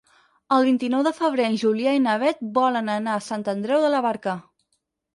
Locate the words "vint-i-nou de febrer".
0.67-1.45